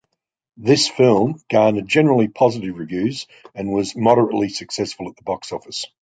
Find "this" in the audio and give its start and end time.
0.57-0.87